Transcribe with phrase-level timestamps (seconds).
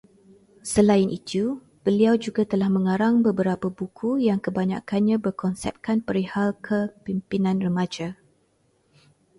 [0.73, 1.45] Selain itu,
[1.85, 8.09] beliau juga telah mengarang beberapa buku yang kebanyakkannya berkonsepkan perihal kepemimpinan remaja